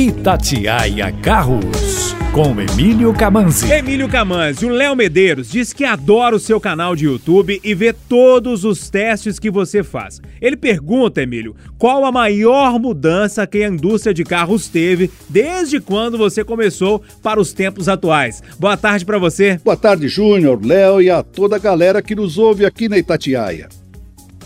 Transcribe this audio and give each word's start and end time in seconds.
Itatiaia 0.00 1.12
Carros, 1.20 2.16
com 2.32 2.58
Emílio 2.58 3.12
Camanzi. 3.12 3.70
Emílio 3.70 4.08
Camanzi, 4.08 4.64
o 4.64 4.70
Léo 4.70 4.96
Medeiros 4.96 5.50
diz 5.50 5.74
que 5.74 5.84
adora 5.84 6.34
o 6.34 6.40
seu 6.40 6.58
canal 6.58 6.96
de 6.96 7.04
YouTube 7.04 7.60
e 7.62 7.74
vê 7.74 7.92
todos 7.92 8.64
os 8.64 8.88
testes 8.88 9.38
que 9.38 9.50
você 9.50 9.82
faz. 9.82 10.18
Ele 10.40 10.56
pergunta, 10.56 11.20
Emílio, 11.20 11.54
qual 11.76 12.06
a 12.06 12.10
maior 12.10 12.80
mudança 12.80 13.46
que 13.46 13.62
a 13.62 13.68
indústria 13.68 14.14
de 14.14 14.24
carros 14.24 14.68
teve 14.68 15.10
desde 15.28 15.78
quando 15.80 16.16
você 16.16 16.42
começou 16.42 17.02
para 17.22 17.38
os 17.38 17.52
tempos 17.52 17.86
atuais. 17.86 18.42
Boa 18.58 18.78
tarde 18.78 19.04
para 19.04 19.18
você. 19.18 19.60
Boa 19.62 19.76
tarde, 19.76 20.08
Júnior, 20.08 20.64
Léo 20.64 21.02
e 21.02 21.10
a 21.10 21.22
toda 21.22 21.56
a 21.56 21.58
galera 21.58 22.00
que 22.00 22.14
nos 22.14 22.38
ouve 22.38 22.64
aqui 22.64 22.88
na 22.88 22.96
Itatiaia. 22.96 23.68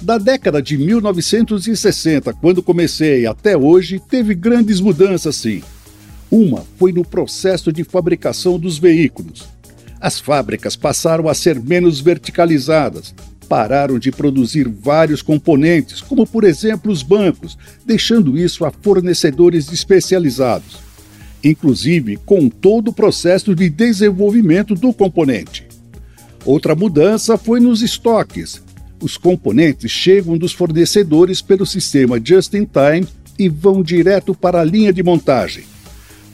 Da 0.05 0.19
década 0.19 0.61
de 0.61 0.77
1960, 0.77 2.35
quando 2.35 2.63
comecei, 2.63 3.25
até 3.25 3.57
hoje, 3.57 3.99
teve 3.99 4.35
grandes 4.35 4.79
mudanças, 4.79 5.35
sim. 5.35 5.63
Uma 6.31 6.63
foi 6.79 6.93
no 6.93 7.03
processo 7.03 7.73
de 7.73 7.85
fabricação 7.85 8.59
dos 8.59 8.77
veículos. 8.77 9.49
As 9.99 10.21
fábricas 10.21 10.77
passaram 10.77 11.27
a 11.27 11.33
ser 11.33 11.59
menos 11.59 12.01
verticalizadas, 12.01 13.15
pararam 13.49 13.99
de 13.99 14.13
produzir 14.13 14.69
vários 14.69 15.23
componentes, 15.23 16.03
como 16.03 16.27
por 16.27 16.45
exemplo 16.45 16.93
os 16.93 17.03
bancos, 17.03 17.57
deixando 17.87 18.37
isso 18.37 18.67
a 18.67 18.71
fornecedores 18.71 19.73
especializados, 19.73 20.81
inclusive 21.43 22.19
com 22.27 22.51
todo 22.51 22.89
o 22.89 22.93
processo 22.93 23.55
de 23.55 23.71
desenvolvimento 23.71 24.75
do 24.75 24.93
componente. 24.93 25.67
Outra 26.45 26.75
mudança 26.75 27.39
foi 27.39 27.59
nos 27.59 27.81
estoques. 27.81 28.63
Os 29.05 29.19
componentes 29.19 29.91
chegam 29.91 30.39
dos 30.39 30.55
fornecedores 30.55 31.43
pelo 31.43 31.67
sistema 31.67 32.19
Just-in-Time 32.19 33.07
e 33.39 33.51
vão 33.51 33.83
direto 33.83 34.35
para 34.35 34.63
a 34.63 34.65
linha 34.65 34.95
de 34.95 35.03
montagem. 35.03 35.65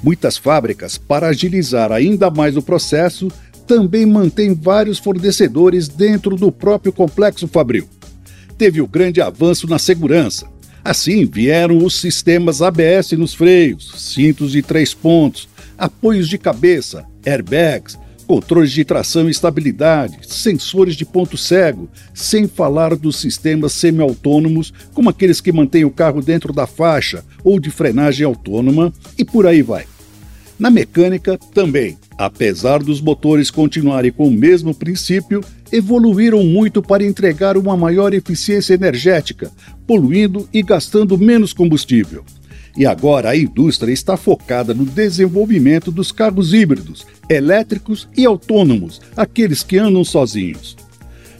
Muitas 0.01 0.37
fábricas, 0.37 0.97
para 0.97 1.27
agilizar 1.27 1.91
ainda 1.91 2.31
mais 2.31 2.57
o 2.57 2.63
processo, 2.63 3.27
também 3.67 4.07
mantêm 4.07 4.55
vários 4.55 5.01
fornecedores 5.01 5.89
dentro 5.89 6.37
do 6.37 6.53
próprio 6.53 6.93
complexo 6.93 7.49
fabril. 7.49 7.89
Teve 8.57 8.81
o 8.81 8.87
grande 8.87 9.21
avanço 9.21 9.67
na 9.67 9.81
segurança. 9.81 10.47
Assim, 10.85 11.27
vieram 11.27 11.85
os 11.85 12.01
sistemas 12.01 12.63
ABS 12.63 13.11
nos 13.19 13.35
freios, 13.35 13.95
cintos 13.97 14.53
de 14.53 14.63
três 14.63 14.95
pontos, 14.95 15.49
apoios 15.77 16.29
de 16.29 16.39
cabeça, 16.39 17.05
airbags, 17.27 17.99
controles 18.31 18.71
de 18.71 18.85
tração 18.85 19.27
e 19.27 19.33
estabilidade, 19.33 20.21
sensores 20.23 20.95
de 20.95 21.05
ponto 21.05 21.37
cego, 21.37 21.89
sem 22.15 22.47
falar 22.47 22.95
dos 22.95 23.17
sistemas 23.17 23.73
semi-autônomos, 23.73 24.73
como 24.95 25.11
aqueles 25.11 25.41
que 25.41 25.51
mantêm 25.51 25.85
o 25.85 25.91
carro 25.91 26.23
dentro 26.23 26.53
da 26.53 26.65
faixa 26.65 27.25
ou 27.43 27.59
de 27.59 27.73
frenagem 27.73 28.25
autônoma, 28.25 28.93
e 29.19 29.25
por 29.25 29.49
aí 29.49 29.63
vai. 29.63 29.85
Na 30.57 30.71
mecânica, 30.71 31.37
também, 31.53 31.99
apesar 32.17 32.81
dos 32.85 33.01
motores 33.01 33.51
continuarem 33.51 34.13
com 34.13 34.29
o 34.29 34.31
mesmo 34.31 34.73
princípio, 34.73 35.43
evoluíram 35.73 36.45
muito 36.45 36.81
para 36.81 37.05
entregar 37.05 37.57
uma 37.57 37.77
maior 37.77 38.15
eficiência 38.15 38.75
energética, 38.75 39.51
poluindo 39.89 40.49
e 40.53 40.63
gastando 40.63 41.19
menos 41.19 41.53
combustível. 41.53 42.25
E 42.77 42.87
agora 42.87 43.31
a 43.31 43.37
indústria 43.37 43.93
está 43.93 44.17
focada 44.17 44.73
no 44.73 44.85
desenvolvimento 44.85 45.91
dos 45.91 46.13
carros 46.13 46.55
híbridos, 46.55 47.07
elétricos 47.29 48.09
e 48.17 48.25
autônomos, 48.25 49.01
aqueles 49.17 49.63
que 49.63 49.79
andam 49.79 50.05
sozinhos. 50.05 50.77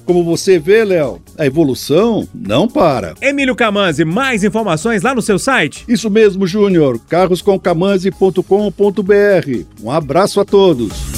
Como 0.05 0.25
você 0.25 0.59
vê, 0.59 0.85
Léo, 0.85 1.23
a 1.39 1.47
evolução 1.47 2.29
não 2.35 2.67
para. 2.67 3.15
Emílio 3.23 3.55
Camanzi, 3.55 4.05
mais 4.05 4.43
informações 4.43 5.03
lá 5.03 5.15
no 5.15 5.23
seu 5.23 5.39
site? 5.39 5.85
Isso 5.87 6.11
mesmo, 6.11 6.49
Júnior, 6.49 6.99
carroscomcamanzi.com.br. 7.09 9.83
Um 9.83 9.91
abraço 9.91 10.41
a 10.41 10.45
todos. 10.45 11.10